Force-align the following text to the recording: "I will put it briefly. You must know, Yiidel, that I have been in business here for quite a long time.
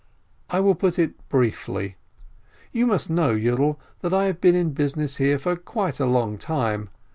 "I 0.49 0.61
will 0.61 0.73
put 0.73 0.97
it 0.97 1.29
briefly. 1.29 1.95
You 2.71 2.87
must 2.87 3.11
know, 3.11 3.35
Yiidel, 3.35 3.77
that 3.99 4.15
I 4.15 4.25
have 4.25 4.41
been 4.41 4.55
in 4.55 4.73
business 4.73 5.17
here 5.17 5.37
for 5.37 5.55
quite 5.55 5.99
a 5.99 6.07
long 6.07 6.39
time. 6.39 6.89